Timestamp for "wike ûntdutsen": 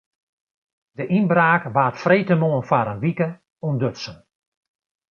3.03-4.17